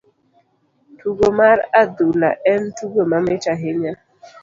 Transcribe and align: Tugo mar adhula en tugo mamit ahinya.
Tugo 0.97 1.27
mar 1.39 1.57
adhula 1.81 2.29
en 2.53 2.61
tugo 2.77 3.01
mamit 3.11 3.43
ahinya. 3.53 3.93